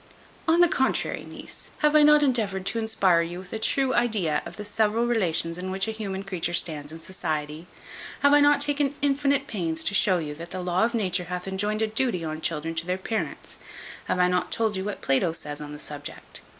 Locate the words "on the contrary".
0.47-1.25